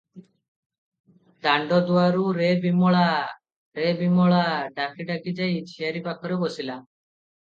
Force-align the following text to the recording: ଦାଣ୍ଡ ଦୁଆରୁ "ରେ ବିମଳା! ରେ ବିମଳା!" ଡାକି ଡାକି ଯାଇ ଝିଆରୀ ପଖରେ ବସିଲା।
ଦାଣ୍ଡ 1.47 1.77
ଦୁଆରୁ 1.89 2.23
"ରେ 2.37 2.47
ବିମଳା! 2.63 3.03
ରେ 3.81 3.91
ବିମଳା!" 4.01 4.41
ଡାକି 4.81 5.07
ଡାକି 5.11 5.35
ଯାଇ 5.41 5.61
ଝିଆରୀ 5.75 6.03
ପଖରେ 6.09 6.41
ବସିଲା। 6.47 6.81